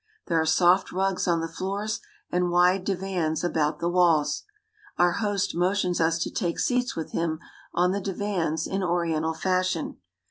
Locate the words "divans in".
8.01-8.81